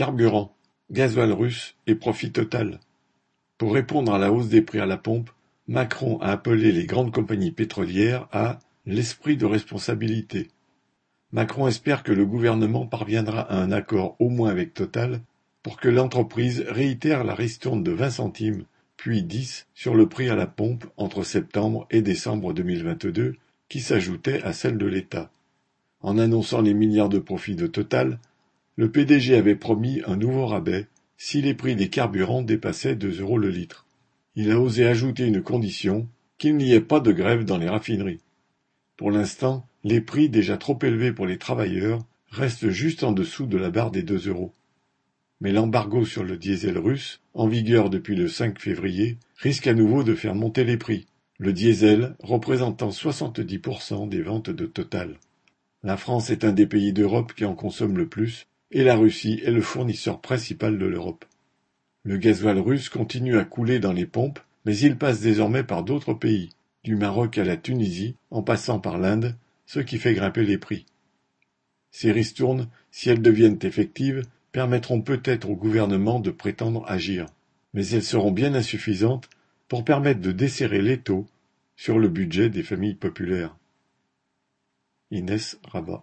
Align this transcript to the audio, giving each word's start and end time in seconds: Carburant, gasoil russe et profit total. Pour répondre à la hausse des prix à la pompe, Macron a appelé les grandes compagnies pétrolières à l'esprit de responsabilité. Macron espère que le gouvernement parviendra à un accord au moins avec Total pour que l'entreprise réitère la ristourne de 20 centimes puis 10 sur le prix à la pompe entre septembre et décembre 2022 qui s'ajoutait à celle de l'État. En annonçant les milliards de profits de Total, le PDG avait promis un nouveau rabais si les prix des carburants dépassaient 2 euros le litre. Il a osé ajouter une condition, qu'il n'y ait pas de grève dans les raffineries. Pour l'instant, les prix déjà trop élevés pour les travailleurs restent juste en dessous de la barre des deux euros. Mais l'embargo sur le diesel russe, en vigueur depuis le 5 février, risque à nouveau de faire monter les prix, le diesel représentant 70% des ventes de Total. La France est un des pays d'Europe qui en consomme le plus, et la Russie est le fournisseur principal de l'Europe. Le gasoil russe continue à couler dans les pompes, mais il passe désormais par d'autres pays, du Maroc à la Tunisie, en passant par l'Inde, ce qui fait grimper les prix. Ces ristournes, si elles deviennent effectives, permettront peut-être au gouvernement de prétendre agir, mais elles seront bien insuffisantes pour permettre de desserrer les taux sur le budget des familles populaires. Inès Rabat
Carburant, 0.00 0.56
gasoil 0.90 1.30
russe 1.30 1.76
et 1.86 1.94
profit 1.94 2.32
total. 2.32 2.80
Pour 3.58 3.74
répondre 3.74 4.14
à 4.14 4.18
la 4.18 4.32
hausse 4.32 4.48
des 4.48 4.62
prix 4.62 4.80
à 4.80 4.86
la 4.86 4.96
pompe, 4.96 5.28
Macron 5.68 6.18
a 6.22 6.30
appelé 6.30 6.72
les 6.72 6.86
grandes 6.86 7.12
compagnies 7.12 7.50
pétrolières 7.50 8.26
à 8.32 8.60
l'esprit 8.86 9.36
de 9.36 9.44
responsabilité. 9.44 10.48
Macron 11.32 11.68
espère 11.68 12.02
que 12.02 12.12
le 12.12 12.24
gouvernement 12.24 12.86
parviendra 12.86 13.42
à 13.42 13.58
un 13.58 13.72
accord 13.72 14.16
au 14.20 14.30
moins 14.30 14.48
avec 14.48 14.72
Total 14.72 15.20
pour 15.62 15.78
que 15.78 15.90
l'entreprise 15.90 16.64
réitère 16.66 17.22
la 17.22 17.34
ristourne 17.34 17.82
de 17.82 17.92
20 17.92 18.08
centimes 18.08 18.64
puis 18.96 19.22
10 19.22 19.66
sur 19.74 19.94
le 19.94 20.08
prix 20.08 20.30
à 20.30 20.34
la 20.34 20.46
pompe 20.46 20.86
entre 20.96 21.24
septembre 21.24 21.86
et 21.90 22.00
décembre 22.00 22.54
2022 22.54 23.36
qui 23.68 23.80
s'ajoutait 23.80 24.42
à 24.44 24.54
celle 24.54 24.78
de 24.78 24.86
l'État. 24.86 25.30
En 26.00 26.16
annonçant 26.16 26.62
les 26.62 26.72
milliards 26.72 27.10
de 27.10 27.18
profits 27.18 27.54
de 27.54 27.66
Total, 27.66 28.18
le 28.80 28.90
PDG 28.90 29.34
avait 29.34 29.56
promis 29.56 30.00
un 30.06 30.16
nouveau 30.16 30.46
rabais 30.46 30.86
si 31.18 31.42
les 31.42 31.52
prix 31.52 31.76
des 31.76 31.90
carburants 31.90 32.40
dépassaient 32.40 32.96
2 32.96 33.20
euros 33.20 33.36
le 33.36 33.50
litre. 33.50 33.84
Il 34.36 34.50
a 34.50 34.58
osé 34.58 34.86
ajouter 34.86 35.26
une 35.26 35.42
condition, 35.42 36.08
qu'il 36.38 36.56
n'y 36.56 36.72
ait 36.72 36.80
pas 36.80 37.00
de 37.00 37.12
grève 37.12 37.44
dans 37.44 37.58
les 37.58 37.68
raffineries. 37.68 38.22
Pour 38.96 39.10
l'instant, 39.10 39.66
les 39.84 40.00
prix 40.00 40.30
déjà 40.30 40.56
trop 40.56 40.78
élevés 40.80 41.12
pour 41.12 41.26
les 41.26 41.36
travailleurs 41.36 42.06
restent 42.30 42.70
juste 42.70 43.04
en 43.04 43.12
dessous 43.12 43.44
de 43.44 43.58
la 43.58 43.68
barre 43.68 43.90
des 43.90 44.02
deux 44.02 44.28
euros. 44.28 44.54
Mais 45.42 45.52
l'embargo 45.52 46.06
sur 46.06 46.24
le 46.24 46.38
diesel 46.38 46.78
russe, 46.78 47.20
en 47.34 47.48
vigueur 47.48 47.90
depuis 47.90 48.16
le 48.16 48.28
5 48.28 48.58
février, 48.58 49.18
risque 49.36 49.66
à 49.66 49.74
nouveau 49.74 50.04
de 50.04 50.14
faire 50.14 50.34
monter 50.34 50.64
les 50.64 50.78
prix, 50.78 51.04
le 51.36 51.52
diesel 51.52 52.16
représentant 52.20 52.88
70% 52.88 54.08
des 54.08 54.22
ventes 54.22 54.48
de 54.48 54.64
Total. 54.64 55.18
La 55.82 55.98
France 55.98 56.30
est 56.30 56.44
un 56.44 56.52
des 56.52 56.66
pays 56.66 56.94
d'Europe 56.94 57.34
qui 57.34 57.44
en 57.44 57.54
consomme 57.54 57.98
le 57.98 58.08
plus, 58.08 58.46
et 58.70 58.84
la 58.84 58.96
Russie 58.96 59.40
est 59.44 59.50
le 59.50 59.62
fournisseur 59.62 60.20
principal 60.20 60.78
de 60.78 60.86
l'Europe. 60.86 61.24
Le 62.02 62.16
gasoil 62.16 62.58
russe 62.58 62.88
continue 62.88 63.38
à 63.38 63.44
couler 63.44 63.78
dans 63.78 63.92
les 63.92 64.06
pompes, 64.06 64.40
mais 64.64 64.76
il 64.76 64.96
passe 64.96 65.20
désormais 65.20 65.64
par 65.64 65.82
d'autres 65.82 66.14
pays, 66.14 66.50
du 66.84 66.96
Maroc 66.96 67.36
à 67.38 67.44
la 67.44 67.56
Tunisie, 67.56 68.16
en 68.30 68.42
passant 68.42 68.80
par 68.80 68.98
l'Inde, 68.98 69.36
ce 69.66 69.80
qui 69.80 69.98
fait 69.98 70.14
grimper 70.14 70.44
les 70.44 70.58
prix. 70.58 70.86
Ces 71.90 72.12
ristournes, 72.12 72.68
si 72.90 73.10
elles 73.10 73.22
deviennent 73.22 73.58
effectives, 73.62 74.22
permettront 74.52 75.02
peut-être 75.02 75.50
au 75.50 75.56
gouvernement 75.56 76.20
de 76.20 76.30
prétendre 76.30 76.84
agir, 76.88 77.26
mais 77.74 77.86
elles 77.88 78.02
seront 78.02 78.32
bien 78.32 78.54
insuffisantes 78.54 79.28
pour 79.68 79.84
permettre 79.84 80.20
de 80.20 80.32
desserrer 80.32 80.82
les 80.82 80.98
taux 80.98 81.26
sur 81.76 81.98
le 81.98 82.08
budget 82.08 82.50
des 82.50 82.62
familles 82.62 82.94
populaires. 82.94 83.56
Inès 85.10 85.58
Rabat 85.64 85.98